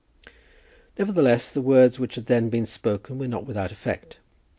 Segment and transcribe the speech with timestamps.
[0.97, 4.17] Nevertheless, the words which had then been spoken were not without effect.